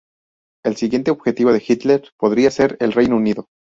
[0.65, 3.49] El siguiente objetivo de Hitler podría ser el Reino Unido.